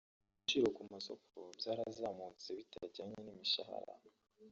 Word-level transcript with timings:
ibiciro 0.29 0.67
ku 0.75 0.81
masoko 0.93 1.35
byarazamutse 1.57 2.47
bitajyanye 2.59 3.17
n’imishahara 3.21 3.93